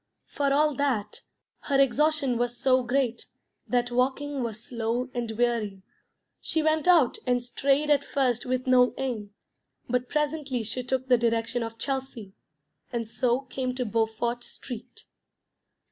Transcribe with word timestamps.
For 0.25 0.51
all 0.51 0.73
that 0.77 1.21
her 1.59 1.79
exhaustion 1.79 2.39
was 2.39 2.57
so 2.57 2.81
great 2.81 3.27
that 3.67 3.91
walking 3.91 4.41
was 4.41 4.63
slow 4.63 5.11
and 5.13 5.29
weary, 5.33 5.83
she 6.41 6.63
went 6.63 6.87
out 6.87 7.19
and 7.27 7.43
strayed 7.43 7.91
at 7.91 8.03
first 8.03 8.43
with 8.43 8.65
no 8.65 8.95
aim; 8.97 9.31
but 9.87 10.09
presently 10.09 10.63
she 10.63 10.81
took 10.81 11.07
the 11.07 11.19
direction 11.19 11.61
of 11.61 11.77
Chelsea, 11.77 12.33
and 12.91 13.07
so 13.07 13.41
came 13.41 13.75
to 13.75 13.85
Beaufort 13.85 14.43
Street. 14.43 15.05